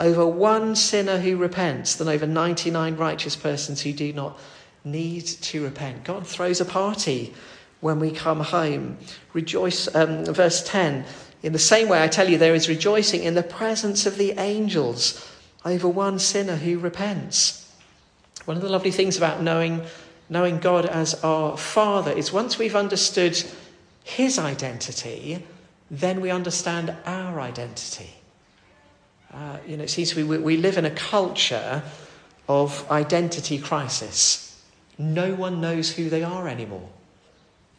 over 0.00 0.26
one 0.26 0.74
sinner 0.74 1.18
who 1.18 1.36
repents 1.36 1.94
than 1.94 2.08
over 2.08 2.26
99 2.26 2.96
righteous 2.96 3.36
persons 3.36 3.82
who 3.82 3.92
do 3.92 4.12
not 4.14 4.38
need 4.82 5.26
to 5.26 5.62
repent. 5.62 6.04
God 6.04 6.26
throws 6.26 6.60
a 6.60 6.64
party 6.64 7.34
when 7.80 8.00
we 8.00 8.10
come 8.10 8.40
home. 8.40 8.96
Rejoice, 9.34 9.94
um, 9.94 10.24
verse 10.24 10.66
10 10.66 11.04
In 11.42 11.52
the 11.52 11.58
same 11.58 11.88
way, 11.88 12.02
I 12.02 12.08
tell 12.08 12.30
you, 12.30 12.38
there 12.38 12.54
is 12.54 12.68
rejoicing 12.68 13.22
in 13.22 13.34
the 13.34 13.42
presence 13.42 14.06
of 14.06 14.16
the 14.16 14.32
angels 14.32 15.30
over 15.66 15.86
one 15.86 16.18
sinner 16.18 16.56
who 16.56 16.78
repents. 16.78 17.70
One 18.46 18.56
of 18.56 18.62
the 18.62 18.70
lovely 18.70 18.90
things 18.90 19.18
about 19.18 19.42
knowing, 19.42 19.82
knowing 20.30 20.60
God 20.60 20.86
as 20.86 21.22
our 21.22 21.58
Father 21.58 22.10
is 22.10 22.32
once 22.32 22.58
we've 22.58 22.74
understood 22.74 23.42
His 24.02 24.38
identity, 24.38 25.44
then 25.90 26.22
we 26.22 26.30
understand 26.30 26.96
our 27.04 27.38
identity. 27.38 28.19
Uh, 29.32 29.58
you 29.66 29.76
know, 29.76 29.84
it 29.84 29.90
seems 29.90 30.14
we, 30.14 30.24
we 30.24 30.56
live 30.56 30.76
in 30.76 30.84
a 30.84 30.90
culture 30.90 31.82
of 32.48 32.90
identity 32.90 33.58
crisis. 33.58 34.62
No 34.98 35.34
one 35.34 35.60
knows 35.60 35.92
who 35.92 36.10
they 36.10 36.24
are 36.24 36.48
anymore. 36.48 36.88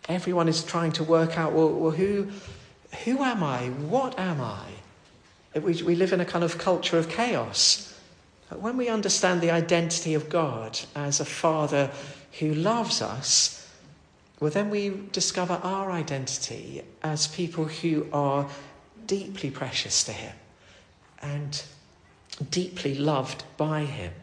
Everyone 0.08 0.48
is 0.48 0.64
trying 0.64 0.94
to 0.94 1.04
work 1.04 1.38
out, 1.38 1.54
well, 1.54 1.70
well 1.70 1.92
who, 1.92 2.30
who 3.04 3.22
am 3.22 3.44
I? 3.44 3.70
What 3.70 4.18
am 4.18 4.40
I? 4.42 4.66
We, 5.60 5.84
we 5.84 5.96
live 5.96 6.14
in 6.14 6.22
a 6.22 6.26
kind 6.26 6.44
of 6.44 6.58
culture 6.58 6.98
of 6.98 7.10
chaos. 7.10 8.00
When 8.50 8.78
we 8.78 8.88
understand 8.88 9.42
the 9.42 9.52
identity 9.52 10.14
of 10.14 10.30
God 10.30 10.80
as 10.96 11.20
a 11.20 11.26
Father 11.26 11.92
who 12.40 12.54
loves 12.54 13.02
us, 13.02 13.58
well, 14.40 14.52
then 14.52 14.70
we 14.70 15.02
discover 15.12 15.60
our 15.62 15.92
identity 15.92 16.82
as 17.04 17.28
people 17.28 17.66
who 17.66 18.08
are 18.12 18.50
deeply 19.06 19.52
precious 19.52 20.04
to 20.06 20.14
Him 20.14 20.34
and 21.22 21.64
deeply 22.50 22.96
loved 22.96 23.44
by 23.58 23.86
Him. 23.86 24.14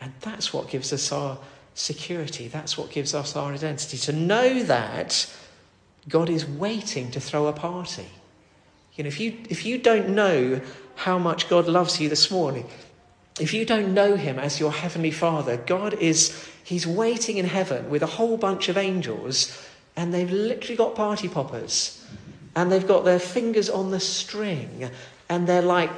And 0.00 0.12
that's 0.20 0.52
what 0.52 0.68
gives 0.68 0.92
us 0.92 1.12
our 1.12 1.38
security. 1.74 2.48
That's 2.48 2.76
what 2.76 2.90
gives 2.90 3.14
us 3.14 3.36
our 3.36 3.52
identity. 3.52 3.98
To 3.98 4.12
know 4.12 4.62
that 4.64 5.32
God 6.08 6.28
is 6.28 6.46
waiting 6.46 7.10
to 7.12 7.20
throw 7.20 7.46
a 7.46 7.52
party. 7.52 8.06
You 8.94 9.04
know, 9.04 9.08
if 9.08 9.20
you, 9.20 9.38
if 9.48 9.64
you 9.64 9.78
don't 9.78 10.10
know 10.10 10.60
how 10.96 11.18
much 11.18 11.48
God 11.48 11.66
loves 11.66 12.00
you 12.00 12.08
this 12.08 12.30
morning, 12.30 12.66
if 13.40 13.54
you 13.54 13.64
don't 13.64 13.94
know 13.94 14.16
Him 14.16 14.38
as 14.38 14.60
your 14.60 14.72
Heavenly 14.72 15.10
Father, 15.10 15.56
God 15.56 15.94
is, 15.94 16.48
He's 16.64 16.86
waiting 16.86 17.38
in 17.38 17.46
heaven 17.46 17.88
with 17.88 18.02
a 18.02 18.06
whole 18.06 18.36
bunch 18.36 18.68
of 18.68 18.76
angels, 18.76 19.66
and 19.96 20.12
they've 20.12 20.30
literally 20.30 20.76
got 20.76 20.94
party 20.94 21.28
poppers, 21.28 22.04
and 22.54 22.70
they've 22.70 22.86
got 22.86 23.04
their 23.04 23.18
fingers 23.18 23.70
on 23.70 23.90
the 23.90 24.00
string, 24.00 24.90
and 25.28 25.46
they're 25.46 25.62
like, 25.62 25.90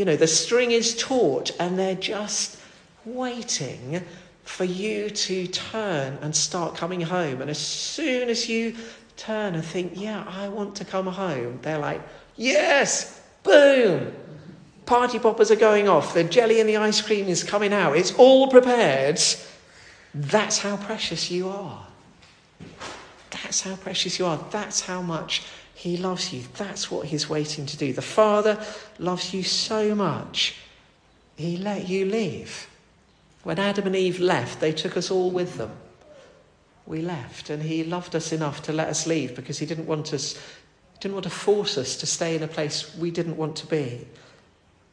you 0.00 0.06
know, 0.06 0.16
the 0.16 0.26
string 0.26 0.70
is 0.70 0.96
taut, 0.96 1.50
and 1.60 1.78
they're 1.78 1.94
just 1.94 2.56
waiting 3.04 4.02
for 4.44 4.64
you 4.64 5.10
to 5.10 5.46
turn 5.48 6.16
and 6.22 6.34
start 6.34 6.74
coming 6.74 7.02
home. 7.02 7.42
And 7.42 7.50
as 7.50 7.58
soon 7.58 8.30
as 8.30 8.48
you 8.48 8.74
turn 9.18 9.54
and 9.54 9.62
think, 9.62 9.92
yeah, 9.94 10.24
I 10.26 10.48
want 10.48 10.74
to 10.76 10.86
come 10.86 11.06
home, 11.06 11.58
they're 11.60 11.76
like, 11.76 12.00
yes, 12.36 13.20
boom. 13.42 14.10
Party 14.86 15.18
poppers 15.18 15.50
are 15.50 15.56
going 15.56 15.86
off. 15.86 16.14
The 16.14 16.24
jelly 16.24 16.60
and 16.60 16.68
the 16.70 16.78
ice 16.78 17.02
cream 17.02 17.28
is 17.28 17.44
coming 17.44 17.74
out. 17.74 17.94
It's 17.94 18.14
all 18.14 18.48
prepared. 18.48 19.20
That's 20.14 20.58
how 20.60 20.78
precious 20.78 21.30
you 21.30 21.50
are. 21.50 21.86
That's 23.28 23.60
how 23.60 23.76
precious 23.76 24.18
you 24.18 24.24
are. 24.24 24.42
That's 24.50 24.80
how 24.80 25.02
much 25.02 25.42
He 25.80 25.96
loves 25.96 26.30
you. 26.30 26.42
That's 26.58 26.90
what 26.90 27.06
He's 27.06 27.30
waiting 27.30 27.64
to 27.64 27.76
do. 27.78 27.94
The 27.94 28.02
Father 28.02 28.62
loves 28.98 29.32
you 29.32 29.42
so 29.42 29.94
much, 29.94 30.56
He 31.36 31.56
let 31.56 31.88
you 31.88 32.04
leave. 32.04 32.68
When 33.44 33.58
Adam 33.58 33.86
and 33.86 33.96
Eve 33.96 34.20
left, 34.20 34.60
they 34.60 34.72
took 34.72 34.98
us 34.98 35.10
all 35.10 35.30
with 35.30 35.56
them. 35.56 35.70
We 36.84 37.00
left, 37.00 37.48
and 37.48 37.62
He 37.62 37.82
loved 37.82 38.14
us 38.14 38.30
enough 38.30 38.60
to 38.64 38.74
let 38.74 38.88
us 38.88 39.06
leave 39.06 39.34
because 39.34 39.58
He 39.58 39.64
didn't 39.64 39.86
want 39.86 40.12
us, 40.12 40.38
didn't 41.00 41.14
want 41.14 41.24
to 41.24 41.30
force 41.30 41.78
us 41.78 41.96
to 41.96 42.04
stay 42.04 42.36
in 42.36 42.42
a 42.42 42.48
place 42.48 42.94
we 42.96 43.10
didn't 43.10 43.38
want 43.38 43.56
to 43.56 43.66
be. 43.66 44.06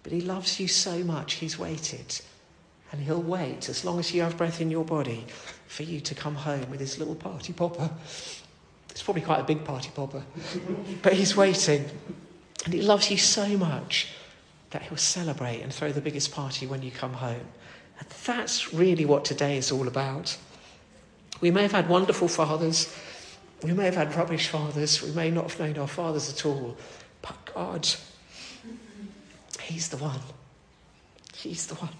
But 0.03 0.13
He 0.13 0.21
loves 0.21 0.57
you 0.57 0.69
so 0.69 1.03
much, 1.03 1.33
He's 1.33 1.59
waited. 1.59 2.17
And 2.93 3.01
He'll 3.01 3.21
wait 3.21 3.67
as 3.67 3.83
long 3.83 3.99
as 3.99 4.13
you 4.13 4.21
have 4.21 4.37
breath 4.37 4.61
in 4.61 4.71
your 4.71 4.85
body 4.85 5.25
for 5.67 5.83
you 5.83 5.99
to 5.99 6.15
come 6.15 6.35
home 6.35 6.69
with 6.69 6.79
His 6.79 6.97
little 6.97 7.15
party 7.15 7.51
popper. 7.51 7.89
It's 8.97 9.03
probably 9.03 9.21
quite 9.21 9.41
a 9.41 9.43
big 9.43 9.63
party 9.63 9.91
popper, 9.93 10.23
but 11.03 11.13
He's 11.13 11.37
waiting. 11.37 11.85
And 12.65 12.73
He 12.73 12.81
loves 12.81 13.11
you 13.11 13.17
so 13.17 13.47
much 13.49 14.07
that 14.71 14.81
He'll 14.81 14.97
celebrate 14.97 15.61
and 15.61 15.71
throw 15.71 15.91
the 15.91 16.01
biggest 16.01 16.31
party 16.31 16.65
when 16.65 16.81
you 16.81 16.89
come 16.89 17.13
home. 17.13 17.45
And 17.99 18.09
that's 18.25 18.73
really 18.73 19.05
what 19.05 19.23
today 19.23 19.55
is 19.57 19.71
all 19.71 19.87
about. 19.87 20.35
We 21.41 21.51
may 21.51 21.61
have 21.61 21.73
had 21.73 21.87
wonderful 21.87 22.27
fathers, 22.27 22.91
we 23.61 23.71
may 23.71 23.85
have 23.85 23.95
had 23.95 24.15
rubbish 24.15 24.47
fathers, 24.47 25.03
we 25.03 25.11
may 25.11 25.29
not 25.29 25.51
have 25.51 25.59
known 25.59 25.77
our 25.77 25.87
fathers 25.87 26.33
at 26.33 26.43
all, 26.43 26.75
but 27.21 27.35
God, 27.53 27.87
He's 29.61 29.89
the 29.89 29.97
one. 29.97 30.21
He's 31.35 31.67
the 31.67 31.75
one. 31.75 31.93